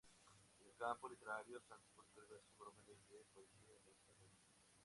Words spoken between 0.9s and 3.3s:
literario, Santos publicó diversos volúmenes de